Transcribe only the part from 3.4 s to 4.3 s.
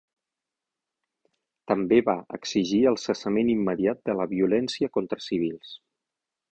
immediat de la